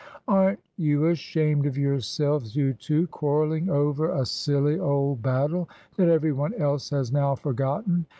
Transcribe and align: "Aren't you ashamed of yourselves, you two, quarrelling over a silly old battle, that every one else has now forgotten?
"Aren't 0.27 0.59
you 0.77 1.05
ashamed 1.05 1.67
of 1.67 1.77
yourselves, 1.77 2.55
you 2.55 2.73
two, 2.73 3.05
quarrelling 3.05 3.69
over 3.69 4.09
a 4.09 4.25
silly 4.25 4.79
old 4.79 5.21
battle, 5.21 5.69
that 5.95 6.09
every 6.09 6.31
one 6.31 6.55
else 6.55 6.89
has 6.89 7.11
now 7.11 7.35
forgotten? 7.35 8.07